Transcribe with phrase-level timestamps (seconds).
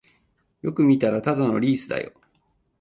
[0.63, 2.11] よく見たらただのリースだよ